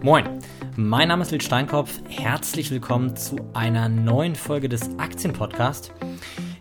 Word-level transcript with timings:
Moin, 0.00 0.38
mein 0.76 1.08
Name 1.08 1.22
ist 1.22 1.32
Lil 1.32 1.40
Steinkopf. 1.40 1.90
Herzlich 2.08 2.70
willkommen 2.70 3.16
zu 3.16 3.36
einer 3.52 3.88
neuen 3.88 4.36
Folge 4.36 4.68
des 4.68 4.96
Aktienpodcasts. 4.96 5.90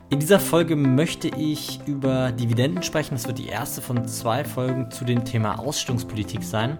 In 0.09 0.19
dieser 0.19 0.39
Folge 0.39 0.75
möchte 0.75 1.27
ich 1.27 1.79
über 1.85 2.31
Dividenden 2.31 2.81
sprechen. 2.81 3.13
Das 3.13 3.27
wird 3.27 3.37
die 3.37 3.47
erste 3.47 3.79
von 3.79 4.07
zwei 4.07 4.43
Folgen 4.43 4.89
zu 4.89 5.05
dem 5.05 5.23
Thema 5.23 5.59
Ausstellungspolitik 5.59 6.41
sein. 6.41 6.79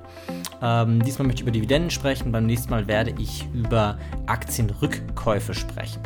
Ähm, 0.60 1.04
diesmal 1.04 1.28
möchte 1.28 1.42
ich 1.42 1.48
über 1.48 1.52
Dividenden 1.52 1.92
sprechen, 1.92 2.32
beim 2.32 2.48
nächsten 2.48 2.72
Mal 2.72 2.88
werde 2.88 3.14
ich 3.20 3.46
über 3.54 4.00
Aktienrückkäufe 4.26 5.54
sprechen. 5.54 6.02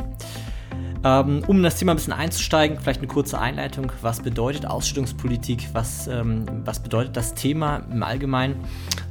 Ähm, 1.04 1.42
um 1.46 1.56
in 1.56 1.62
das 1.62 1.76
Thema 1.76 1.92
ein 1.92 1.96
bisschen 1.96 2.12
einzusteigen, 2.12 2.78
vielleicht 2.78 3.00
eine 3.00 3.08
kurze 3.08 3.40
Einleitung. 3.40 3.90
Was 4.02 4.20
bedeutet 4.20 4.66
Ausschüttungspolitik? 4.66 5.68
Was, 5.72 6.06
ähm, 6.06 6.44
was 6.64 6.80
bedeutet 6.80 7.16
das 7.16 7.34
Thema 7.34 7.78
im 7.90 8.02
Allgemeinen? 8.02 8.56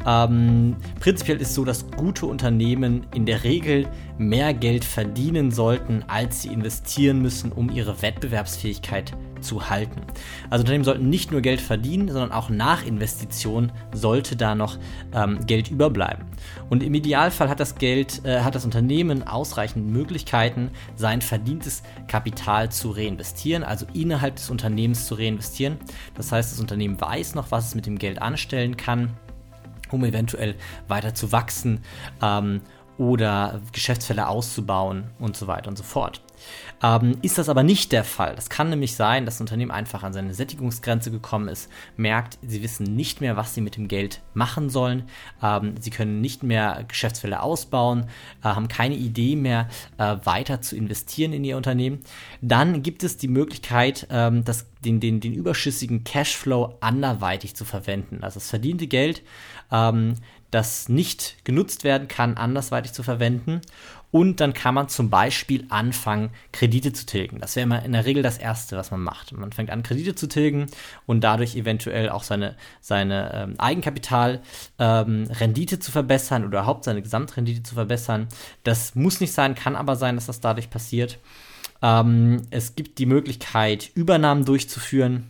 Ähm, 0.05 0.77
prinzipiell 0.99 1.41
ist 1.41 1.49
es 1.49 1.55
so, 1.55 1.65
dass 1.65 1.89
gute 1.91 2.25
Unternehmen 2.25 3.05
in 3.13 3.25
der 3.25 3.43
Regel 3.43 3.88
mehr 4.17 4.53
Geld 4.53 4.85
verdienen 4.85 5.52
sollten, 5.52 6.03
als 6.07 6.43
sie 6.43 6.49
investieren 6.49 7.21
müssen, 7.21 7.52
um 7.52 7.69
ihre 7.69 8.02
Wettbewerbsfähigkeit 8.02 9.09
zu 9.09 9.30
halten. 9.70 10.02
Also 10.50 10.62
Unternehmen 10.62 10.84
sollten 10.84 11.09
nicht 11.09 11.31
nur 11.31 11.41
Geld 11.41 11.62
verdienen, 11.62 12.08
sondern 12.08 12.31
auch 12.31 12.50
nach 12.50 12.86
Investition 12.86 13.72
sollte 13.94 14.36
da 14.36 14.55
noch 14.55 14.77
ähm, 15.14 15.45
Geld 15.45 15.70
überbleiben. 15.70 16.26
Und 16.70 16.84
im 16.84 16.94
Idealfall 16.94 17.50
hat 17.50 17.59
das 17.59 17.76
Geld, 17.76 18.23
äh, 18.26 18.41
hat 18.41 18.55
das 18.55 18.66
Unternehmen 18.66 19.27
ausreichend 19.27 19.91
Möglichkeiten, 19.91 20.72
sein 20.95 21.22
verdientes 21.22 21.84
Kapital 22.08 22.72
zu 22.72 22.91
reinvestieren, 22.91 23.64
also 23.64 23.86
innerhalb 23.94 24.36
des 24.36 24.50
Unternehmens 24.50 25.05
zu 25.05 25.16
reinvestieren. 25.16 25.78
Das 26.16 26.31
heißt, 26.31 26.52
das 26.52 26.59
Unternehmen 26.59 27.00
weiß 27.00 27.36
noch, 27.36 27.52
was 27.52 27.70
es 27.70 27.76
mit 27.76 27.86
dem 27.86 27.98
Geld 27.98 28.22
anstellen 28.22 28.78
kann 28.78 29.17
um 29.92 30.03
eventuell 30.05 30.55
weiter 30.88 31.14
zu 31.14 31.31
wachsen 31.31 31.81
ähm, 32.22 32.62
oder 32.98 33.62
Geschäftsfälle 33.72 34.28
auszubauen 34.28 35.09
und 35.20 35.36
so 35.36 35.48
weiter 35.48 35.70
und 35.70 35.78
so 35.78 35.83
fort. 35.83 36.22
Ähm, 36.84 37.17
ist 37.22 37.38
das 37.38 37.50
aber 37.50 37.64
nicht 37.64 37.92
der 37.92 38.03
Fall. 38.03 38.36
Das 38.36 38.50
kann 38.50 38.70
nämlich 38.70 38.95
sein, 38.95 39.25
dass 39.25 39.36
das 39.36 39.42
Unternehmen 39.42 39.72
einfach 39.72 40.03
an 40.03 40.14
seine 40.14 40.34
Sättigungsgrenze 40.34 41.11
gekommen 41.11 41.48
ist, 41.48 41.70
merkt, 41.95 42.38
sie 42.42 42.64
wissen 42.64 42.95
nicht 42.95 43.22
mehr, 43.22 43.38
was 43.38 43.53
sie 43.53 43.61
mit 43.61 43.75
dem 43.75 43.88
Geld 43.88 44.22
machen 44.33 44.70
sollen, 44.70 45.03
ähm, 45.42 45.75
sie 45.80 45.92
können 45.92 46.22
nicht 46.22 46.44
mehr 46.44 46.83
Geschäftsfälle 46.88 47.42
ausbauen, 47.42 48.08
äh, 48.44 48.50
haben 48.50 48.67
keine 48.67 48.95
Idee 48.95 49.36
mehr, 49.36 49.67
äh, 49.98 50.17
weiter 50.23 50.61
zu 50.61 50.75
investieren 50.75 51.33
in 51.33 51.44
ihr 51.44 51.58
Unternehmen. 51.58 52.00
Dann 52.42 52.81
gibt 52.83 53.03
es 53.03 53.17
die 53.17 53.28
Möglichkeit, 53.28 54.08
ähm, 54.09 54.44
das, 54.44 54.66
den, 54.83 55.00
den, 55.00 55.20
den 55.20 55.33
überschüssigen 55.33 56.03
Cashflow 56.03 56.78
anderweitig 56.81 57.55
zu 57.55 57.66
verwenden. 57.66 58.23
Also 58.23 58.39
das 58.39 58.50
verdiente 58.50 58.88
Geld, 58.88 59.22
ähm, 59.72 60.16
das 60.50 60.89
nicht 60.89 61.38
genutzt 61.45 61.83
werden 61.83 62.08
kann, 62.09 62.36
andersweitig 62.36 62.92
zu 62.92 63.03
verwenden 63.03 63.61
und 64.12 64.42
dann 64.42 64.54
kann 64.54 64.76
man 64.76 64.90
zum 64.90 65.09
Beispiel 65.09 65.66
anfangen, 65.70 66.30
Kredite 66.52 66.94
zu 66.94 67.06
tilgen. 67.06 67.40
Das 67.40 67.56
wäre 67.56 67.64
immer 67.64 67.84
in 67.84 67.94
der 67.94 68.06
Regel 68.06 68.23
das 68.23 68.38
Erste, 68.38 68.76
was 68.78 68.92
man 68.92 69.02
macht. 69.02 69.31
Man 69.31 69.54
fängt 69.54 69.70
an, 69.70 69.84
Kredite 69.84 70.16
zu 70.16 70.28
tilgen 70.28 70.67
und 71.06 71.22
dadurch 71.22 71.56
eventuell 71.56 72.09
auch 72.09 72.23
seine, 72.23 72.58
seine 72.82 73.32
ähm, 73.34 73.56
Eigenkapitalrendite 73.58 75.76
ähm, 75.76 75.82
zu 75.82 75.92
verbessern 75.92 76.44
oder 76.44 76.59
überhaupt 76.59 76.84
seine 76.84 77.02
Gesamtrendite 77.02 77.64
zu 77.64 77.76
verbessern. 77.76 78.28
Das 78.64 78.95
muss 78.95 79.22
nicht 79.22 79.34
sein, 79.34 79.56
kann 79.56 79.76
aber 79.76 79.95
sein, 79.95 80.16
dass 80.16 80.28
das 80.28 80.42
dadurch 80.42 80.70
passiert. 80.70 81.17
Ähm, 81.82 82.44
es 82.52 82.76
gibt 82.76 83.00
die 83.00 83.06
Möglichkeit, 83.06 83.92
Übernahmen 83.95 84.45
durchzuführen. 84.45 85.30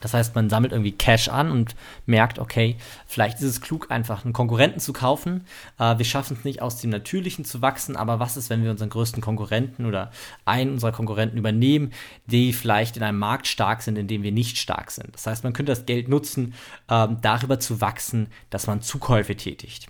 Das 0.00 0.14
heißt, 0.14 0.34
man 0.34 0.50
sammelt 0.50 0.72
irgendwie 0.72 0.92
Cash 0.92 1.28
an 1.28 1.50
und 1.50 1.74
merkt, 2.06 2.38
okay, 2.38 2.76
vielleicht 3.06 3.38
ist 3.38 3.44
es 3.44 3.60
klug, 3.60 3.90
einfach 3.90 4.24
einen 4.24 4.32
Konkurrenten 4.32 4.80
zu 4.80 4.92
kaufen. 4.92 5.46
Äh, 5.78 5.98
wir 5.98 6.04
schaffen 6.04 6.36
es 6.38 6.44
nicht, 6.44 6.62
aus 6.62 6.78
dem 6.78 6.90
Natürlichen 6.90 7.44
zu 7.44 7.62
wachsen, 7.62 7.96
aber 7.96 8.18
was 8.18 8.36
ist, 8.36 8.50
wenn 8.50 8.62
wir 8.62 8.70
unseren 8.70 8.90
größten 8.90 9.22
Konkurrenten 9.22 9.86
oder 9.86 10.10
einen 10.44 10.72
unserer 10.72 10.92
Konkurrenten 10.92 11.38
übernehmen, 11.38 11.92
die 12.26 12.52
vielleicht 12.52 12.96
in 12.96 13.02
einem 13.02 13.18
Markt 13.18 13.46
stark 13.46 13.82
sind, 13.82 13.96
in 13.96 14.08
dem 14.08 14.22
wir 14.22 14.32
nicht 14.32 14.58
stark 14.58 14.90
sind? 14.90 15.14
Das 15.14 15.26
heißt, 15.26 15.44
man 15.44 15.52
könnte 15.52 15.72
das 15.72 15.86
Geld 15.86 16.08
nutzen, 16.08 16.54
äh, 16.88 17.08
darüber 17.20 17.60
zu 17.60 17.80
wachsen, 17.80 18.28
dass 18.50 18.66
man 18.66 18.82
Zukäufe 18.82 19.36
tätigt. 19.36 19.88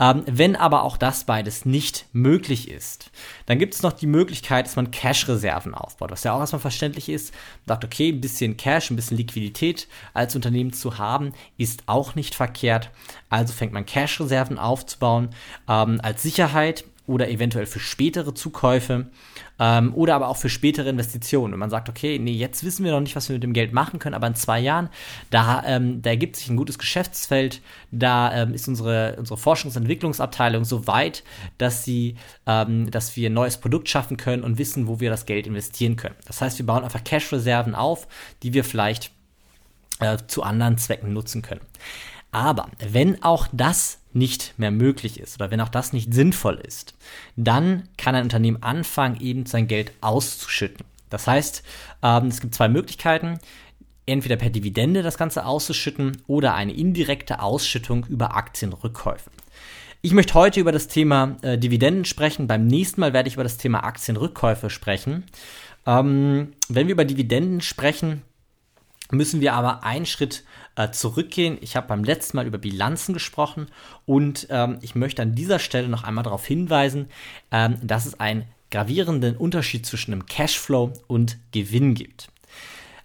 Ähm, 0.00 0.22
wenn 0.26 0.56
aber 0.56 0.82
auch 0.82 0.96
das 0.96 1.24
beides 1.24 1.64
nicht 1.64 2.06
möglich 2.12 2.70
ist, 2.70 3.10
dann 3.46 3.58
gibt 3.58 3.74
es 3.74 3.82
noch 3.82 3.92
die 3.92 4.06
Möglichkeit, 4.06 4.66
dass 4.66 4.76
man 4.76 4.90
Cash-Reserven 4.90 5.74
aufbaut, 5.74 6.10
was 6.10 6.24
ja 6.24 6.32
auch 6.32 6.40
erstmal 6.40 6.60
verständlich 6.60 7.08
ist. 7.08 7.32
Man 7.66 7.74
sagt, 7.74 7.84
okay, 7.84 8.10
ein 8.10 8.20
bisschen 8.20 8.56
Cash, 8.56 8.90
ein 8.90 8.96
bisschen 8.96 9.16
Liquidität 9.16 9.88
als 10.12 10.34
Unternehmen 10.34 10.72
zu 10.72 10.98
haben, 10.98 11.32
ist 11.56 11.84
auch 11.86 12.14
nicht 12.14 12.34
verkehrt. 12.34 12.90
Also 13.28 13.52
fängt 13.52 13.72
man 13.72 13.86
Cash-Reserven 13.86 14.58
aufzubauen 14.58 15.30
ähm, 15.68 16.00
als 16.02 16.22
Sicherheit 16.22 16.84
oder 17.06 17.28
eventuell 17.28 17.66
für 17.66 17.80
spätere 17.80 18.34
Zukäufe 18.34 19.06
ähm, 19.58 19.94
oder 19.94 20.14
aber 20.14 20.28
auch 20.28 20.38
für 20.38 20.48
spätere 20.48 20.88
Investitionen. 20.88 21.52
Und 21.52 21.60
man 21.60 21.68
sagt, 21.68 21.88
okay, 21.88 22.18
nee, 22.18 22.32
jetzt 22.32 22.64
wissen 22.64 22.84
wir 22.84 22.92
noch 22.92 23.00
nicht, 23.00 23.14
was 23.14 23.28
wir 23.28 23.34
mit 23.34 23.42
dem 23.42 23.52
Geld 23.52 23.72
machen 23.72 23.98
können, 23.98 24.14
aber 24.14 24.26
in 24.26 24.34
zwei 24.34 24.58
Jahren, 24.58 24.88
da, 25.30 25.62
ähm, 25.66 26.00
da 26.00 26.10
ergibt 26.10 26.36
sich 26.36 26.48
ein 26.48 26.56
gutes 26.56 26.78
Geschäftsfeld, 26.78 27.60
da 27.90 28.34
ähm, 28.34 28.54
ist 28.54 28.68
unsere, 28.68 29.16
unsere 29.18 29.38
Forschungs- 29.38 29.76
und 29.76 29.82
Entwicklungsabteilung 29.82 30.64
so 30.64 30.86
weit, 30.86 31.24
dass 31.58 31.84
sie, 31.84 32.16
ähm, 32.46 32.90
dass 32.90 33.16
wir 33.16 33.28
ein 33.28 33.34
neues 33.34 33.58
Produkt 33.58 33.88
schaffen 33.88 34.16
können 34.16 34.42
und 34.42 34.56
wissen, 34.56 34.88
wo 34.88 34.98
wir 35.00 35.10
das 35.10 35.26
Geld 35.26 35.46
investieren 35.46 35.96
können. 35.96 36.16
Das 36.26 36.40
heißt, 36.40 36.58
wir 36.58 36.66
bauen 36.66 36.84
einfach 36.84 37.04
Cash-Reserven 37.04 37.74
auf, 37.74 38.08
die 38.42 38.54
wir 38.54 38.64
vielleicht 38.64 39.10
äh, 40.00 40.16
zu 40.26 40.42
anderen 40.42 40.78
Zwecken 40.78 41.12
nutzen 41.12 41.42
können. 41.42 41.60
Aber 42.34 42.68
wenn 42.80 43.22
auch 43.22 43.46
das 43.52 44.00
nicht 44.12 44.54
mehr 44.58 44.72
möglich 44.72 45.20
ist 45.20 45.36
oder 45.36 45.52
wenn 45.52 45.60
auch 45.60 45.68
das 45.68 45.92
nicht 45.92 46.12
sinnvoll 46.12 46.56
ist, 46.56 46.94
dann 47.36 47.88
kann 47.96 48.16
ein 48.16 48.24
Unternehmen 48.24 48.60
anfangen, 48.60 49.20
eben 49.20 49.46
sein 49.46 49.68
Geld 49.68 49.92
auszuschütten. 50.00 50.84
Das 51.10 51.28
heißt, 51.28 51.62
ähm, 52.02 52.26
es 52.26 52.40
gibt 52.40 52.56
zwei 52.56 52.68
Möglichkeiten. 52.68 53.38
Entweder 54.04 54.34
per 54.34 54.50
Dividende 54.50 55.02
das 55.02 55.16
Ganze 55.16 55.46
auszuschütten 55.46 56.22
oder 56.26 56.54
eine 56.54 56.72
indirekte 56.72 57.40
Ausschüttung 57.40 58.04
über 58.06 58.36
Aktienrückkäufe. 58.36 59.30
Ich 60.02 60.12
möchte 60.12 60.34
heute 60.34 60.58
über 60.58 60.72
das 60.72 60.88
Thema 60.88 61.36
äh, 61.42 61.56
Dividenden 61.56 62.04
sprechen. 62.04 62.48
Beim 62.48 62.66
nächsten 62.66 63.00
Mal 63.00 63.12
werde 63.12 63.28
ich 63.28 63.34
über 63.34 63.44
das 63.44 63.58
Thema 63.58 63.84
Aktienrückkäufe 63.84 64.70
sprechen. 64.70 65.22
Ähm, 65.86 66.52
wenn 66.68 66.88
wir 66.88 66.94
über 66.94 67.04
Dividenden 67.04 67.60
sprechen, 67.60 68.22
müssen 69.14 69.40
wir 69.40 69.54
aber 69.54 69.84
einen 69.84 70.06
Schritt 70.06 70.44
äh, 70.76 70.90
zurückgehen. 70.90 71.58
Ich 71.60 71.76
habe 71.76 71.88
beim 71.88 72.04
letzten 72.04 72.36
Mal 72.36 72.46
über 72.46 72.58
Bilanzen 72.58 73.14
gesprochen 73.14 73.68
und 74.06 74.46
ähm, 74.50 74.78
ich 74.82 74.94
möchte 74.94 75.22
an 75.22 75.34
dieser 75.34 75.58
Stelle 75.58 75.88
noch 75.88 76.04
einmal 76.04 76.24
darauf 76.24 76.44
hinweisen, 76.46 77.08
ähm, 77.50 77.76
dass 77.82 78.06
es 78.06 78.18
einen 78.20 78.44
gravierenden 78.70 79.36
Unterschied 79.36 79.86
zwischen 79.86 80.12
einem 80.12 80.26
Cashflow 80.26 80.92
und 81.06 81.38
Gewinn 81.52 81.94
gibt. 81.94 82.28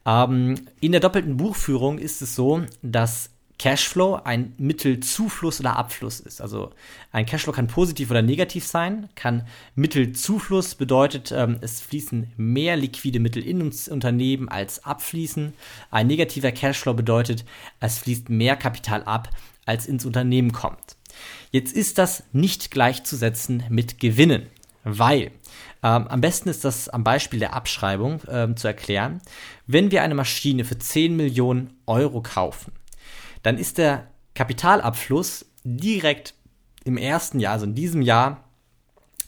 Ähm, 0.06 0.56
in 0.80 0.92
der 0.92 1.02
doppelten 1.02 1.38
Buchführung 1.38 2.00
ist 2.00 2.22
es 2.22 2.36
so, 2.36 2.64
dass 2.82 3.30
Cashflow 3.60 4.22
ein 4.24 4.54
Mittelzufluss 4.58 5.60
oder 5.60 5.76
Abfluss 5.76 6.22
ist. 6.22 6.42
Also 6.42 6.72
ein 7.12 7.26
Cashflow 7.26 7.52
kann 7.52 7.68
positiv 7.68 8.10
oder 8.10 8.22
negativ 8.22 8.66
sein, 8.66 9.10
kann 9.16 9.46
Mittelzufluss 9.76 10.76
bedeutet, 10.76 11.32
ähm, 11.32 11.58
es 11.60 11.82
fließen 11.82 12.32
mehr 12.38 12.78
liquide 12.78 13.20
Mittel 13.20 13.44
in 13.46 13.62
uns 13.62 13.90
Unternehmen 13.90 14.48
als 14.48 14.86
abfließen. 14.86 15.54
Ein 15.92 16.08
negativer 16.08 16.54
Cashflow 16.54 16.94
bedeutet, 16.94 17.44
es 17.82 18.00
fließt 18.00 18.30
mehr 18.30 18.56
Kapital 18.56 19.04
ab, 19.04 19.30
als 19.66 19.86
ins 19.86 20.06
Unternehmen 20.06 20.54
kommt. 20.54 20.96
Jetzt 21.52 21.74
ist 21.74 21.98
das 21.98 22.24
nicht 22.32 22.72
gleichzusetzen 22.72 23.64
mit 23.70 24.00
Gewinnen, 24.00 24.48
weil 24.86 25.32
ähm, 25.84 26.08
am 26.08 26.22
besten 26.22 26.48
ist 26.50 26.64
das 26.64 26.88
am 26.88 27.04
Beispiel 27.04 27.40
der 27.40 27.54
Abschreibung 27.54 28.22
ähm, 28.30 28.56
zu 28.56 28.68
erklären. 28.68 29.22
Wenn 29.68 29.92
wir 29.92 30.02
eine 30.02 30.16
Maschine 30.16 30.64
für 30.64 30.78
10 30.78 31.16
Millionen 31.16 31.74
Euro 31.86 32.22
kaufen, 32.22 32.72
dann 33.44 33.58
ist 33.58 33.78
der 33.78 34.08
Kapitalabfluss 34.36 35.46
direkt 35.64 36.34
im 36.84 36.98
ersten 36.98 37.40
Jahr, 37.40 37.54
also 37.54 37.66
in 37.66 37.76
diesem 37.76 38.02
Jahr, 38.02 38.44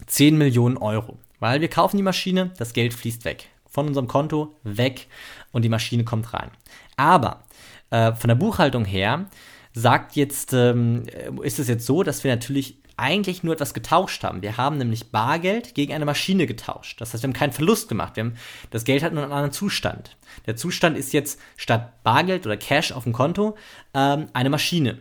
10 0.07 0.37
Millionen 0.37 0.77
Euro. 0.77 1.19
Weil 1.39 1.61
wir 1.61 1.69
kaufen 1.69 1.97
die 1.97 2.03
Maschine, 2.03 2.51
das 2.57 2.73
Geld 2.73 2.93
fließt 2.93 3.25
weg. 3.25 3.49
Von 3.69 3.87
unserem 3.87 4.07
Konto 4.07 4.55
weg 4.63 5.07
und 5.51 5.63
die 5.63 5.69
Maschine 5.69 6.03
kommt 6.03 6.33
rein. 6.33 6.51
Aber 6.97 7.43
äh, 7.89 8.13
von 8.13 8.27
der 8.27 8.35
Buchhaltung 8.35 8.85
her 8.85 9.27
sagt 9.73 10.15
jetzt, 10.15 10.53
ähm, 10.53 11.05
ist 11.41 11.59
es 11.59 11.67
jetzt 11.67 11.85
so, 11.85 12.03
dass 12.03 12.23
wir 12.23 12.31
natürlich 12.31 12.80
eigentlich 13.01 13.43
nur 13.43 13.53
etwas 13.53 13.73
getauscht 13.73 14.23
haben. 14.23 14.41
Wir 14.41 14.57
haben 14.57 14.77
nämlich 14.77 15.11
Bargeld 15.11 15.75
gegen 15.75 15.93
eine 15.93 16.05
Maschine 16.05 16.45
getauscht. 16.45 17.01
Das 17.01 17.13
heißt, 17.13 17.23
wir 17.23 17.27
haben 17.27 17.33
keinen 17.33 17.51
Verlust 17.51 17.89
gemacht. 17.89 18.15
Wir 18.15 18.25
haben, 18.25 18.35
das 18.69 18.85
Geld 18.85 19.03
hat 19.03 19.13
nur 19.13 19.23
einen 19.23 19.31
anderen 19.31 19.51
Zustand. 19.51 20.15
Der 20.45 20.55
Zustand 20.55 20.97
ist 20.97 21.11
jetzt 21.11 21.39
statt 21.57 22.03
Bargeld 22.03 22.45
oder 22.45 22.57
Cash 22.57 22.91
auf 22.91 23.03
dem 23.03 23.13
Konto 23.13 23.57
ähm, 23.93 24.27
eine 24.33 24.49
Maschine. 24.49 24.99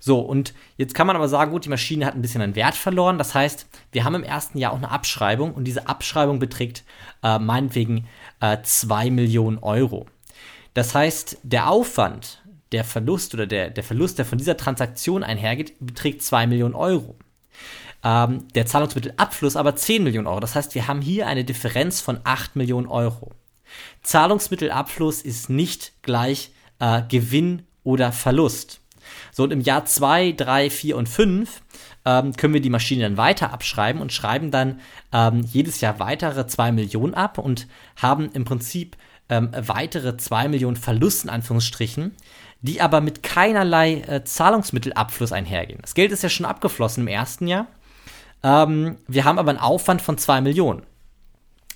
So, 0.00 0.20
und 0.20 0.54
jetzt 0.76 0.94
kann 0.94 1.06
man 1.06 1.16
aber 1.16 1.28
sagen, 1.28 1.50
gut, 1.50 1.64
die 1.64 1.70
Maschine 1.70 2.06
hat 2.06 2.14
ein 2.14 2.22
bisschen 2.22 2.42
an 2.42 2.54
Wert 2.54 2.74
verloren. 2.74 3.18
Das 3.18 3.34
heißt, 3.34 3.66
wir 3.92 4.04
haben 4.04 4.14
im 4.14 4.22
ersten 4.24 4.58
Jahr 4.58 4.72
auch 4.72 4.78
eine 4.78 4.90
Abschreibung 4.90 5.54
und 5.54 5.64
diese 5.64 5.88
Abschreibung 5.88 6.38
beträgt 6.38 6.84
äh, 7.22 7.38
meinetwegen 7.38 8.06
äh, 8.40 8.58
2 8.62 9.10
Millionen 9.10 9.58
Euro. 9.58 10.06
Das 10.74 10.94
heißt, 10.94 11.38
der 11.42 11.70
Aufwand, 11.70 12.42
der 12.72 12.84
Verlust 12.84 13.34
oder 13.34 13.46
der, 13.46 13.70
der 13.70 13.84
Verlust, 13.84 14.18
der 14.18 14.24
von 14.24 14.38
dieser 14.38 14.56
Transaktion 14.56 15.22
einhergeht, 15.22 15.74
beträgt 15.80 16.22
2 16.22 16.46
Millionen 16.46 16.74
Euro. 16.74 17.16
Ähm, 18.02 18.48
der 18.54 18.66
Zahlungsmittelabfluss 18.66 19.56
aber 19.56 19.76
10 19.76 20.04
Millionen 20.04 20.26
Euro. 20.26 20.40
Das 20.40 20.54
heißt, 20.54 20.74
wir 20.74 20.86
haben 20.86 21.00
hier 21.00 21.26
eine 21.26 21.44
Differenz 21.44 22.00
von 22.00 22.20
8 22.24 22.56
Millionen 22.56 22.86
Euro. 22.86 23.32
Zahlungsmittelabfluss 24.02 25.22
ist 25.22 25.48
nicht 25.50 25.92
gleich 26.02 26.52
äh, 26.78 27.02
Gewinn 27.08 27.62
oder 27.82 28.12
Verlust. 28.12 28.80
So, 29.32 29.42
und 29.42 29.52
im 29.52 29.60
Jahr 29.60 29.84
2, 29.84 30.32
3, 30.32 30.70
4 30.70 30.96
und 30.96 31.08
5 31.08 31.62
ähm, 32.04 32.32
können 32.34 32.54
wir 32.54 32.60
die 32.60 32.70
Maschine 32.70 33.02
dann 33.02 33.16
weiter 33.16 33.52
abschreiben 33.52 34.00
und 34.00 34.12
schreiben 34.12 34.50
dann 34.50 34.80
ähm, 35.12 35.40
jedes 35.40 35.80
Jahr 35.80 35.98
weitere 35.98 36.46
2 36.46 36.72
Millionen 36.72 37.14
ab 37.14 37.38
und 37.38 37.66
haben 37.96 38.30
im 38.32 38.44
Prinzip 38.44 38.96
ähm, 39.28 39.50
weitere 39.54 40.16
2 40.16 40.48
Millionen 40.48 40.76
Verlust 40.76 41.24
in 41.24 41.30
Anführungsstrichen, 41.30 42.14
die 42.64 42.80
aber 42.80 43.02
mit 43.02 43.22
keinerlei 43.22 44.00
äh, 44.08 44.24
Zahlungsmittelabfluss 44.24 45.32
einhergehen. 45.32 45.80
Das 45.82 45.92
Geld 45.92 46.12
ist 46.12 46.22
ja 46.22 46.30
schon 46.30 46.46
abgeflossen 46.46 47.02
im 47.02 47.08
ersten 47.08 47.46
Jahr. 47.46 47.66
Ähm, 48.42 48.96
wir 49.06 49.26
haben 49.26 49.38
aber 49.38 49.50
einen 49.50 49.58
Aufwand 49.58 50.00
von 50.00 50.16
2 50.16 50.40
Millionen. 50.40 50.82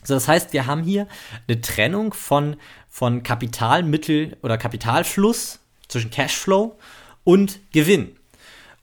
So, 0.02 0.14
das 0.14 0.26
heißt, 0.26 0.54
wir 0.54 0.64
haben 0.64 0.82
hier 0.82 1.06
eine 1.46 1.60
Trennung 1.60 2.14
von, 2.14 2.56
von 2.88 3.22
Kapitalmittel 3.22 4.38
oder 4.42 4.56
Kapitalfluss 4.56 5.58
zwischen 5.88 6.10
Cashflow 6.10 6.78
und 7.22 7.60
Gewinn. 7.72 8.16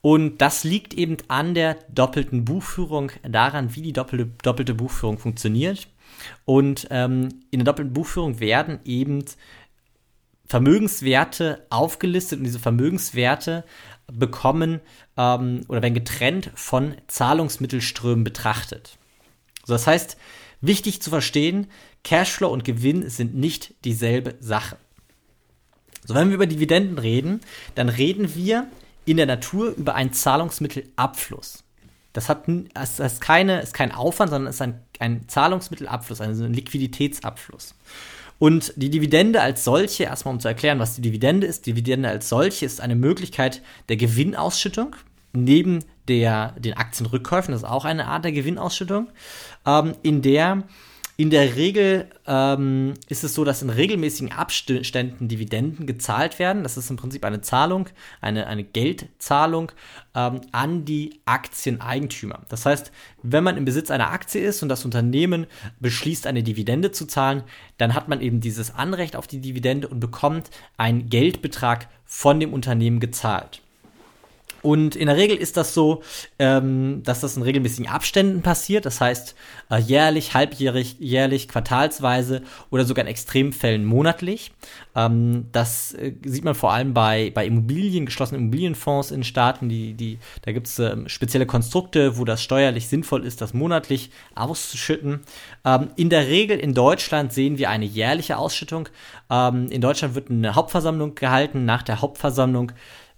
Und 0.01 0.37
das 0.37 0.63
liegt 0.63 0.93
eben 0.93 1.17
an 1.27 1.55
der 1.55 1.77
doppelten 1.89 2.45
Buchführung, 2.45 3.11
daran, 3.23 3.75
wie 3.75 3.81
die 3.81 3.93
doppelte, 3.93 4.29
doppelte 4.43 4.75
Buchführung 4.75 5.17
funktioniert. 5.17 5.87
Und 6.45 6.85
ähm, 6.91 7.29
in 7.49 7.61
der 7.61 7.65
doppelten 7.65 7.93
Buchführung 7.93 8.39
werden 8.39 8.77
eben 8.85 9.25
Vermögenswerte 10.47 11.65
aufgelistet 11.69 12.39
und 12.39 12.45
diese 12.45 12.59
Vermögenswerte 12.59 13.63
bekommen 14.11 14.81
ähm, 15.17 15.61
oder 15.67 15.81
werden 15.81 15.93
getrennt 15.93 16.51
von 16.55 16.95
Zahlungsmittelströmen 17.07 18.23
betrachtet. 18.23 18.97
So, 19.65 19.73
das 19.73 19.87
heißt, 19.87 20.17
wichtig 20.61 21.01
zu 21.01 21.09
verstehen, 21.09 21.67
Cashflow 22.03 22.49
und 22.49 22.63
Gewinn 22.63 23.09
sind 23.09 23.35
nicht 23.35 23.73
dieselbe 23.83 24.35
Sache. 24.39 24.77
So, 26.05 26.13
wenn 26.13 26.29
wir 26.29 26.35
über 26.35 26.45
Dividenden 26.45 26.99
reden, 26.99 27.41
dann 27.73 27.89
reden 27.89 28.35
wir 28.35 28.67
in 29.05 29.17
der 29.17 29.25
Natur 29.25 29.69
über 29.75 29.95
einen 29.95 30.13
Zahlungsmittelabfluss. 30.13 31.63
Das 32.13 32.29
hat 32.29 32.43
das 32.73 32.99
ist 32.99 33.21
keine, 33.21 33.59
ist 33.61 33.73
kein 33.73 33.91
Aufwand, 33.91 34.29
sondern 34.29 34.49
ist 34.49 34.61
ein, 34.61 34.79
ein 34.99 35.27
Zahlungsmittelabfluss, 35.27 36.21
also 36.21 36.45
ein 36.45 36.53
Liquiditätsabfluss. 36.53 37.75
Und 38.37 38.73
die 38.75 38.89
Dividende 38.89 39.41
als 39.41 39.63
solche, 39.63 40.03
erstmal 40.03 40.33
um 40.33 40.39
zu 40.39 40.47
erklären, 40.47 40.79
was 40.79 40.95
die 40.95 41.01
Dividende 41.01 41.47
ist, 41.47 41.65
Dividende 41.65 42.09
als 42.09 42.27
solche 42.29 42.65
ist 42.65 42.81
eine 42.81 42.95
Möglichkeit 42.95 43.61
der 43.87 43.97
Gewinnausschüttung 43.97 44.95
neben 45.33 45.83
der, 46.07 46.53
den 46.57 46.75
Aktienrückkäufen, 46.75 47.51
das 47.51 47.63
ist 47.63 47.69
auch 47.69 47.85
eine 47.85 48.07
Art 48.07 48.25
der 48.25 48.31
Gewinnausschüttung, 48.31 49.07
ähm, 49.65 49.95
in 50.01 50.21
der 50.21 50.63
in 51.17 51.29
der 51.29 51.55
Regel 51.55 52.09
ähm, 52.27 52.93
ist 53.07 53.23
es 53.23 53.33
so, 53.33 53.45
dass 53.45 53.61
in 53.61 53.69
regelmäßigen 53.69 54.33
Abständen 54.33 55.29
Dividenden 55.29 55.85
gezahlt 55.85 56.39
werden. 56.39 56.63
Das 56.63 56.75
ist 56.75 56.89
im 56.89 56.97
Prinzip 56.97 57.23
eine 57.23 57.39
Zahlung, 57.39 57.87
eine, 58.19 58.47
eine 58.47 58.65
Geldzahlung 58.65 59.71
ähm, 60.13 60.41
an 60.51 60.83
die 60.83 61.21
Aktieneigentümer. 61.23 62.41
Das 62.49 62.65
heißt, 62.65 62.91
wenn 63.23 63.45
man 63.45 63.55
im 63.55 63.63
Besitz 63.63 63.91
einer 63.91 64.11
Aktie 64.11 64.41
ist 64.41 64.61
und 64.61 64.67
das 64.67 64.83
Unternehmen 64.83 65.47
beschließt, 65.79 66.27
eine 66.27 66.43
Dividende 66.43 66.91
zu 66.91 67.05
zahlen, 67.05 67.43
dann 67.77 67.93
hat 67.93 68.09
man 68.09 68.19
eben 68.19 68.41
dieses 68.41 68.75
Anrecht 68.75 69.15
auf 69.15 69.27
die 69.27 69.39
Dividende 69.39 69.87
und 69.87 70.01
bekommt 70.01 70.49
einen 70.75 71.09
Geldbetrag 71.09 71.87
von 72.03 72.41
dem 72.41 72.51
Unternehmen 72.51 72.99
gezahlt. 72.99 73.61
Und 74.65 74.95
in 74.95 75.05
der 75.05 75.15
Regel 75.15 75.37
ist 75.37 75.57
das 75.57 75.75
so, 75.75 76.01
ähm, 76.39 77.03
dass 77.03 77.19
das 77.19 77.37
in 77.37 77.43
regelmäßigen 77.43 77.87
Abständen 77.87 78.41
passiert. 78.41 78.87
Das 78.87 78.99
heißt, 78.99 79.35
äh, 79.69 79.77
jährlich, 79.77 80.33
halbjährig, 80.33 80.95
jährlich, 80.97 81.47
quartalsweise 81.47 82.41
oder 82.71 82.83
sogar 82.83 83.05
in 83.05 83.11
Extremfällen 83.11 83.85
monatlich. 83.85 84.51
Ähm, 84.95 85.45
das 85.51 85.93
äh, 85.93 86.13
sieht 86.25 86.43
man 86.43 86.55
vor 86.55 86.73
allem 86.73 86.95
bei, 86.95 87.31
bei 87.35 87.45
Immobilien, 87.45 88.07
geschlossenen 88.07 88.41
Immobilienfonds 88.41 89.11
in 89.11 89.23
Staaten. 89.23 89.69
Die, 89.69 89.93
die, 89.93 90.17
da 90.41 90.51
gibt 90.51 90.65
es 90.65 90.79
äh, 90.79 90.97
spezielle 91.05 91.45
Konstrukte, 91.45 92.17
wo 92.17 92.25
das 92.25 92.41
steuerlich 92.41 92.87
sinnvoll 92.87 93.23
ist, 93.23 93.41
das 93.41 93.53
monatlich 93.53 94.09
auszuschütten. 94.33 95.19
Ähm, 95.63 95.89
in 95.95 96.09
der 96.09 96.27
Regel 96.27 96.57
in 96.57 96.73
Deutschland 96.73 97.33
sehen 97.33 97.59
wir 97.59 97.69
eine 97.69 97.85
jährliche 97.85 98.39
Ausschüttung. 98.39 98.89
Ähm, 99.29 99.67
in 99.69 99.81
Deutschland 99.81 100.15
wird 100.15 100.31
eine 100.31 100.55
Hauptversammlung 100.55 101.13
gehalten. 101.13 101.65
Nach 101.65 101.83
der 101.83 102.01
Hauptversammlung 102.01 102.71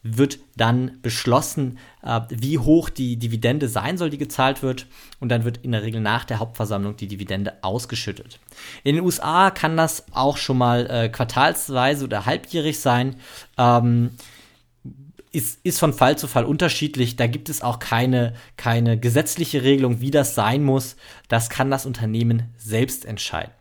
wird 0.04 0.40
dann 0.56 1.00
beschlossen, 1.02 1.80
äh, 2.04 2.22
wie 2.30 2.58
hoch 2.58 2.90
die 2.90 3.18
Dividende 3.18 3.68
sein 3.68 3.98
soll, 3.98 4.10
die 4.10 4.18
gezahlt 4.18 4.64
wird. 4.64 4.88
Und 5.20 5.30
dann 5.30 5.44
wird 5.44 5.58
in 5.58 5.72
der 5.72 5.84
Regel 5.84 6.02
nach 6.02 6.24
der 6.24 6.40
Hauptversammlung 6.40 6.96
die 6.96 7.08
Dividende 7.08 7.64
ausgeschüttet. 7.64 8.40
In 8.84 8.96
den 8.96 9.04
USA 9.04 9.52
kann 9.52 9.78
das 9.78 10.06
auch 10.12 10.38
schon 10.38 10.58
mal 10.58 10.90
äh, 10.90 11.10
quartalsweise 11.10 12.06
oder 12.06 12.26
halbjährig 12.26 12.80
sein. 12.80 13.16
Ähm, 13.58 14.12
ist, 15.32 15.60
ist 15.64 15.80
von 15.80 15.94
Fall 15.94 16.18
zu 16.18 16.28
Fall 16.28 16.46
unterschiedlich. 16.46 17.16
Da 17.16 17.28
gibt 17.28 17.50
es 17.50 17.62
auch 17.62 17.80
keine, 17.80 18.34
keine 18.56 19.00
gesetzliche 19.00 19.64
Regelung, 19.64 20.02
wie 20.02 20.12
das 20.12 20.36
sein 20.36 20.64
muss. 20.64 20.96
Das 21.28 21.50
kann 21.50 21.70
das 21.70 21.86
Unternehmen 21.86 22.54
selbst 22.58 23.06
entscheiden. 23.06 23.52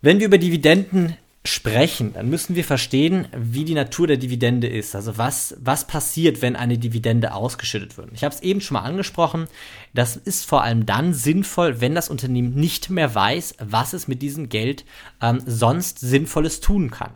Wenn 0.00 0.20
wir 0.20 0.26
über 0.26 0.38
Dividenden 0.38 1.16
sprechen, 1.46 2.14
dann 2.14 2.30
müssen 2.30 2.56
wir 2.56 2.64
verstehen, 2.64 3.28
wie 3.36 3.64
die 3.64 3.74
Natur 3.74 4.06
der 4.06 4.16
Dividende 4.16 4.66
ist. 4.66 4.96
Also 4.96 5.18
was, 5.18 5.54
was 5.60 5.86
passiert, 5.86 6.40
wenn 6.40 6.56
eine 6.56 6.78
Dividende 6.78 7.34
ausgeschüttet 7.34 7.98
wird. 7.98 8.10
Ich 8.14 8.24
habe 8.24 8.34
es 8.34 8.40
eben 8.40 8.62
schon 8.62 8.76
mal 8.76 8.82
angesprochen. 8.82 9.46
Das 9.92 10.16
ist 10.16 10.46
vor 10.46 10.62
allem 10.62 10.86
dann 10.86 11.12
sinnvoll, 11.12 11.82
wenn 11.82 11.94
das 11.94 12.08
Unternehmen 12.08 12.54
nicht 12.54 12.88
mehr 12.88 13.14
weiß, 13.14 13.56
was 13.60 13.92
es 13.92 14.08
mit 14.08 14.22
diesem 14.22 14.48
Geld 14.48 14.86
ähm, 15.20 15.42
sonst 15.44 15.98
Sinnvolles 16.00 16.60
tun 16.60 16.90
kann. 16.90 17.12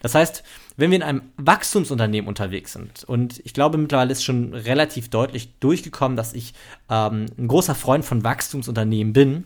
Das 0.00 0.14
heißt, 0.14 0.42
wenn 0.78 0.90
wir 0.90 0.96
in 0.96 1.02
einem 1.02 1.22
Wachstumsunternehmen 1.36 2.28
unterwegs 2.28 2.72
sind, 2.72 3.04
und 3.04 3.42
ich 3.44 3.52
glaube 3.52 3.76
mittlerweile 3.76 4.12
ist 4.12 4.24
schon 4.24 4.54
relativ 4.54 5.10
deutlich 5.10 5.58
durchgekommen, 5.60 6.16
dass 6.16 6.32
ich 6.32 6.54
ähm, 6.88 7.26
ein 7.36 7.48
großer 7.48 7.74
Freund 7.74 8.06
von 8.06 8.24
Wachstumsunternehmen 8.24 9.12
bin, 9.12 9.44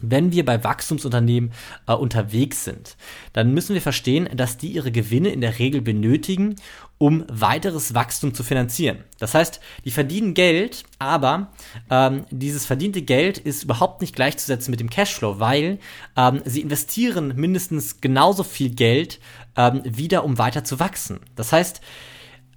wenn 0.00 0.32
wir 0.32 0.44
bei 0.44 0.62
Wachstumsunternehmen 0.62 1.52
äh, 1.86 1.92
unterwegs 1.92 2.64
sind, 2.64 2.96
dann 3.32 3.52
müssen 3.54 3.74
wir 3.74 3.82
verstehen, 3.82 4.28
dass 4.34 4.58
die 4.58 4.68
ihre 4.68 4.92
Gewinne 4.92 5.30
in 5.30 5.40
der 5.40 5.58
Regel 5.58 5.80
benötigen, 5.80 6.56
um 6.98 7.24
weiteres 7.30 7.94
Wachstum 7.94 8.34
zu 8.34 8.42
finanzieren. 8.42 9.04
Das 9.18 9.32
heißt, 9.32 9.60
die 9.86 9.90
verdienen 9.90 10.34
Geld, 10.34 10.84
aber 10.98 11.50
ähm, 11.90 12.26
dieses 12.30 12.66
verdiente 12.66 13.00
Geld 13.00 13.38
ist 13.38 13.64
überhaupt 13.64 14.02
nicht 14.02 14.14
gleichzusetzen 14.14 14.70
mit 14.70 14.80
dem 14.80 14.90
Cashflow, 14.90 15.40
weil 15.40 15.78
ähm, 16.16 16.42
sie 16.44 16.60
investieren 16.60 17.32
mindestens 17.36 18.02
genauso 18.02 18.42
viel 18.42 18.74
Geld 18.74 19.18
ähm, 19.56 19.80
wieder, 19.84 20.24
um 20.24 20.36
weiter 20.36 20.62
zu 20.62 20.78
wachsen. 20.78 21.20
Das 21.36 21.52
heißt, 21.52 21.80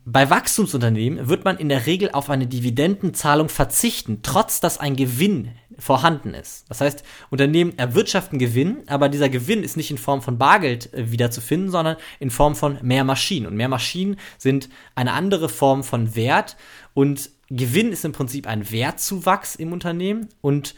bei 0.05 0.29
Wachstumsunternehmen 0.29 1.29
wird 1.29 1.45
man 1.45 1.57
in 1.57 1.69
der 1.69 1.85
Regel 1.85 2.11
auf 2.11 2.29
eine 2.29 2.47
Dividendenzahlung 2.47 3.47
verzichten, 3.47 4.19
trotz 4.21 4.59
dass 4.59 4.77
ein 4.77 4.95
Gewinn 4.95 5.51
vorhanden 5.79 6.33
ist. 6.33 6.65
Das 6.69 6.81
heißt, 6.81 7.03
Unternehmen 7.29 7.77
erwirtschaften 7.77 8.37
Gewinn, 8.37 8.83
aber 8.87 9.09
dieser 9.09 9.29
Gewinn 9.29 9.63
ist 9.63 9.77
nicht 9.77 9.91
in 9.91 9.97
Form 9.97 10.21
von 10.21 10.37
Bargeld 10.37 10.93
äh, 10.93 11.11
wiederzufinden, 11.11 11.71
sondern 11.71 11.97
in 12.19 12.29
Form 12.29 12.55
von 12.55 12.77
mehr 12.81 13.03
Maschinen. 13.03 13.47
Und 13.47 13.55
mehr 13.55 13.69
Maschinen 13.69 14.17
sind 14.37 14.69
eine 14.95 15.13
andere 15.13 15.49
Form 15.49 15.83
von 15.83 16.15
Wert 16.15 16.57
und 16.93 17.29
Gewinn 17.49 17.91
ist 17.91 18.05
im 18.05 18.13
Prinzip 18.13 18.47
ein 18.47 18.71
Wertzuwachs 18.71 19.55
im 19.55 19.73
Unternehmen 19.73 20.29
und 20.41 20.75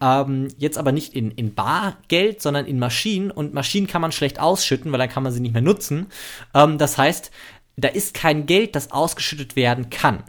ähm, 0.00 0.48
jetzt 0.58 0.76
aber 0.76 0.92
nicht 0.92 1.14
in, 1.14 1.30
in 1.30 1.54
Bargeld, 1.54 2.42
sondern 2.42 2.66
in 2.66 2.78
Maschinen. 2.78 3.30
Und 3.30 3.54
Maschinen 3.54 3.86
kann 3.86 4.02
man 4.02 4.12
schlecht 4.12 4.38
ausschütten, 4.38 4.92
weil 4.92 4.98
dann 4.98 5.08
kann 5.08 5.22
man 5.22 5.32
sie 5.32 5.40
nicht 5.40 5.52
mehr 5.52 5.62
nutzen. 5.62 6.06
Ähm, 6.54 6.78
das 6.78 6.98
heißt, 6.98 7.30
da 7.76 7.88
ist 7.88 8.14
kein 8.14 8.46
Geld, 8.46 8.74
das 8.74 8.90
ausgeschüttet 8.90 9.54
werden 9.54 9.90
kann. 9.90 10.22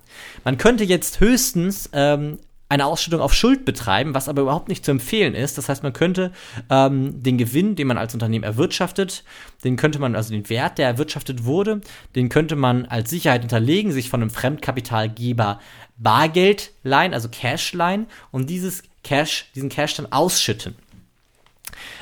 Man 0.43 0.57
könnte 0.57 0.83
jetzt 0.83 1.19
höchstens 1.19 1.89
ähm, 1.93 2.39
eine 2.69 2.85
Ausschüttung 2.85 3.21
auf 3.21 3.33
Schuld 3.33 3.63
betreiben, 3.63 4.13
was 4.13 4.27
aber 4.27 4.41
überhaupt 4.41 4.67
nicht 4.67 4.83
zu 4.83 4.91
empfehlen 4.91 5.33
ist. 5.33 5.57
Das 5.57 5.69
heißt, 5.69 5.83
man 5.83 5.93
könnte 5.93 6.33
ähm, 6.69 7.23
den 7.23 7.37
Gewinn, 7.37 7.75
den 7.75 7.87
man 7.87 7.97
als 7.97 8.13
Unternehmen 8.13 8.43
erwirtschaftet, 8.43 9.23
den 9.63 9.77
könnte 9.77 9.99
man, 9.99 10.15
also 10.15 10.33
den 10.33 10.49
Wert, 10.49 10.77
der 10.77 10.87
erwirtschaftet 10.87 11.45
wurde, 11.45 11.79
den 12.15 12.27
könnte 12.27 12.57
man 12.57 12.85
als 12.85 13.09
Sicherheit 13.09 13.41
hinterlegen, 13.41 13.93
sich 13.93 14.09
von 14.09 14.21
einem 14.21 14.29
Fremdkapitalgeber 14.29 15.61
Bargeld 15.97 16.73
leihen, 16.83 17.13
also 17.13 17.29
Cash 17.29 17.71
leihen 17.73 18.07
und 18.31 18.49
dieses 18.49 18.83
Cash, 19.03 19.49
diesen 19.55 19.69
Cash 19.69 19.95
dann 19.95 20.11
ausschütten. 20.11 20.75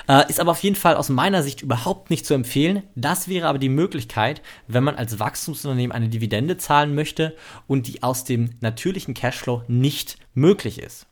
Äh, 0.07 0.29
ist 0.29 0.39
aber 0.39 0.51
auf 0.51 0.63
jeden 0.63 0.75
Fall 0.75 0.95
aus 0.95 1.09
meiner 1.09 1.43
Sicht 1.43 1.61
überhaupt 1.61 2.09
nicht 2.09 2.25
zu 2.25 2.33
empfehlen. 2.33 2.83
Das 2.95 3.27
wäre 3.27 3.47
aber 3.47 3.59
die 3.59 3.69
Möglichkeit, 3.69 4.41
wenn 4.67 4.83
man 4.83 4.95
als 4.95 5.19
Wachstumsunternehmen 5.19 5.95
eine 5.95 6.09
Dividende 6.09 6.57
zahlen 6.57 6.95
möchte 6.95 7.35
und 7.67 7.87
die 7.87 8.03
aus 8.03 8.23
dem 8.23 8.51
natürlichen 8.61 9.13
Cashflow 9.13 9.63
nicht 9.67 10.17
möglich 10.33 10.79
ist. 10.79 11.07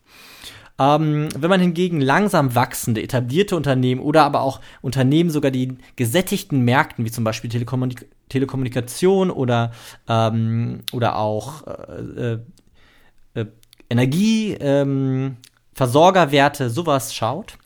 Ähm, 0.80 1.30
wenn 1.38 1.50
man 1.50 1.62
hingegen 1.62 2.02
langsam 2.02 2.56
wachsende, 2.56 3.04
etablierte 3.04 3.56
Unternehmen 3.56 4.02
oder 4.02 4.24
aber 4.24 4.42
auch 4.42 4.60
Unternehmen 4.82 5.30
sogar 5.30 5.52
die 5.52 5.78
gesättigten 5.96 6.62
Märkten, 6.62 7.06
wie 7.06 7.12
zum 7.12 7.24
Beispiel 7.24 7.50
Telekommunik 7.50 8.08
Telekommunikation 8.30 9.30
oder, 9.30 9.72
ähm, 10.08 10.82
oder 10.92 11.18
auch 11.18 11.68
äh, 11.68 12.40
äh, 13.36 13.46
Energie, 13.90 14.54
ähm, 14.60 15.38
Versorgerwerte, 15.76 16.72
sowas 16.72 17.14
schaut, 17.14 17.58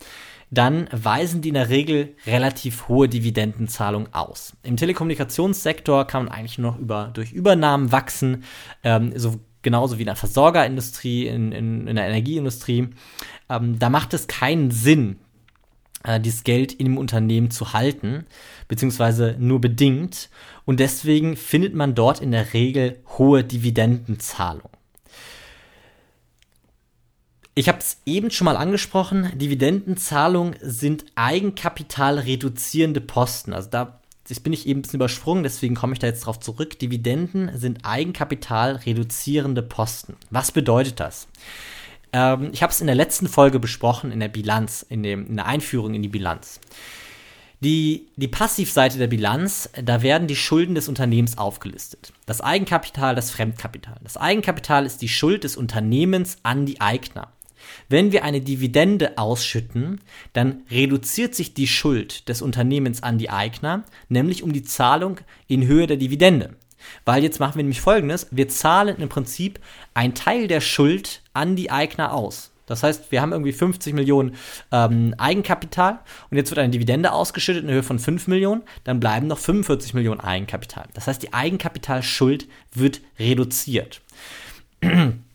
dann 0.50 0.88
weisen 0.92 1.42
die 1.42 1.50
in 1.50 1.56
der 1.56 1.70
Regel 1.70 2.16
relativ 2.26 2.88
hohe 2.88 3.10
Dividendenzahlungen 3.10 4.14
aus. 4.14 4.54
Im 4.64 4.78
Telekommunikationssektor 4.78 6.06
kann 6.06 6.26
man 6.26 6.34
eigentlich 6.34 6.58
nur 6.58 6.72
noch 6.72 6.80
über, 6.80 7.12
durch 7.14 7.34
Übernahmen 7.34 7.92
wachsen, 7.92 8.44
ähm, 8.84 9.12
so 9.16 9.40
genauso 9.62 9.98
wie 9.98 10.04
in 10.04 10.08
der 10.08 10.16
Versorgerindustrie, 10.16 11.28
in, 11.28 11.52
in, 11.52 11.88
in 11.88 11.96
der 11.96 12.08
Energieindustrie. 12.08 12.90
Ähm, 13.50 13.80
da 13.80 13.90
macht 13.90 14.14
es 14.14 14.28
keinen 14.28 14.72
Sinn, 14.72 15.18
äh, 16.04 16.20
dieses 16.22 16.44
Geld 16.44 16.72
in 16.72 16.86
dem 16.86 16.98
Unternehmen 16.98 17.52
zu 17.52 17.74
halten, 17.74 18.26
beziehungsweise 18.70 19.36
nur 19.40 19.60
bedingt. 19.60 20.30
Und 20.64 20.80
deswegen 20.80 21.36
findet 21.36 21.74
man 21.74 21.96
dort 21.96 22.22
in 22.22 22.32
der 22.32 22.54
Regel 22.54 23.00
hohe 23.18 23.44
Dividendenzahlungen. 23.44 24.77
Ich 27.58 27.68
habe 27.68 27.80
es 27.80 27.98
eben 28.06 28.30
schon 28.30 28.46
mal 28.46 28.56
angesprochen, 28.56 29.32
Dividendenzahlungen 29.36 30.58
sind 30.62 31.06
eigenkapitalreduzierende 31.16 33.02
Posten. 33.02 33.52
Also 33.52 33.72
da 33.72 34.00
das 34.30 34.40
bin 34.40 34.54
ich 34.54 34.68
eben 34.68 34.78
ein 34.80 34.82
bisschen 34.84 34.98
übersprungen, 34.98 35.42
deswegen 35.42 35.74
komme 35.74 35.94
ich 35.94 36.00
da 36.00 36.06
jetzt 36.06 36.20
drauf 36.28 36.40
zurück. 36.40 36.78
Dividenden 36.78 37.50
sind 37.58 37.80
eigenkapitalreduzierende 37.84 39.64
Posten. 39.64 40.18
Was 40.30 40.52
bedeutet 40.52 41.00
das? 41.00 41.30
Ähm, 42.14 42.52
ich 42.54 42.62
habe 42.62 42.72
es 42.72 42.80
in 42.80 42.86
der 42.86 42.96
letzten 42.96 43.28
Folge 43.28 43.58
besprochen, 43.58 44.12
in 44.12 44.20
der 44.20 44.28
Bilanz, 44.28 44.86
in, 44.88 45.02
dem, 45.02 45.26
in 45.26 45.38
der 45.38 45.48
Einführung 45.48 45.96
in 45.96 46.04
die 46.04 46.10
Bilanz. 46.10 46.60
Die, 47.62 48.10
die 48.18 48.28
Passivseite 48.28 49.00
der 49.00 49.08
Bilanz, 49.08 49.68
da 49.84 50.04
werden 50.04 50.28
die 50.28 50.36
Schulden 50.36 50.76
des 50.76 50.88
Unternehmens 50.88 51.40
aufgelistet. 51.40 52.14
Das 52.28 52.40
Eigenkapital, 52.40 53.16
das 53.16 53.32
Fremdkapital. 53.32 53.96
Das 54.04 54.16
Eigenkapital 54.16 54.86
ist 54.86 55.02
die 55.02 55.10
Schuld 55.10 55.44
des 55.44 55.58
Unternehmens 55.58 56.38
an 56.44 56.68
die 56.68 56.82
Eigner. 56.82 57.30
Wenn 57.90 58.12
wir 58.12 58.24
eine 58.24 58.42
Dividende 58.42 59.18
ausschütten, 59.18 60.02
dann 60.34 60.64
reduziert 60.70 61.36
sich 61.36 61.54
die 61.54 61.68
Schuld 61.68 62.28
des 62.30 62.42
Unternehmens 62.42 63.04
an 63.04 63.18
die 63.18 63.30
Eigner, 63.30 63.84
nämlich 64.10 64.44
um 64.44 64.54
die 64.54 64.64
Zahlung 64.64 65.20
in 65.48 65.66
Höhe 65.66 65.88
der 65.88 65.98
Dividende. 65.98 66.56
Weil 67.06 67.24
jetzt 67.24 67.40
machen 67.40 67.56
wir 67.56 67.64
nämlich 67.64 67.82
folgendes, 67.82 68.28
wir 68.32 68.50
zahlen 68.50 68.98
im 68.98 69.10
Prinzip 69.10 69.60
einen 69.94 70.14
Teil 70.14 70.48
der 70.48 70.62
Schuld 70.62 71.22
an 71.34 71.56
die 71.56 71.72
Eigner 71.72 72.14
aus. 72.14 72.52
Das 72.68 72.84
heißt, 72.84 73.12
wir 73.12 73.22
haben 73.22 73.32
irgendwie 73.32 73.54
50 73.54 73.94
Millionen 73.94 74.36
ähm, 74.72 75.16
Eigenkapital 75.18 76.00
und 76.30 76.38
jetzt 76.38 76.52
wird 76.52 76.60
eine 76.60 76.70
Dividende 76.70 77.14
ausgeschüttet 77.14 77.64
in 77.64 77.72
Höhe 77.72 77.84
von 77.84 77.98
5 77.98 78.28
Millionen, 78.28 78.62
dann 78.84 79.00
bleiben 79.00 79.28
noch 79.28 79.38
45 79.38 79.94
Millionen 79.94 80.20
Eigenkapital. 80.20 80.86
Das 80.94 81.08
heißt, 81.08 81.24
die 81.24 81.34
Eigenkapitalschuld 81.34 82.48
wird 82.74 83.02
reduziert. 83.18 84.02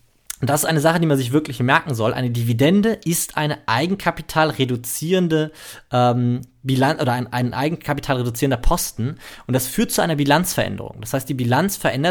Und 0.42 0.50
das 0.50 0.64
ist 0.64 0.68
eine 0.68 0.80
Sache, 0.80 0.98
die 0.98 1.06
man 1.06 1.16
sich 1.16 1.32
wirklich 1.32 1.60
merken 1.60 1.94
soll. 1.94 2.12
Eine 2.12 2.30
Dividende 2.30 2.98
ist 3.04 3.36
eine 3.36 3.58
eigenkapitalreduzierende 3.66 5.52
ähm, 5.92 6.40
Bilanz 6.64 7.00
oder 7.00 7.12
ein, 7.12 7.32
ein 7.32 7.54
eigenkapitalreduzierender 7.54 8.56
Posten 8.56 9.18
und 9.46 9.54
das 9.54 9.68
führt 9.68 9.92
zu 9.92 10.02
einer 10.02 10.16
Bilanzveränderung. 10.16 10.96
Das 11.00 11.12
heißt, 11.12 11.28
die 11.28 11.34
Bilanz 11.34 11.76
verändert 11.76 11.92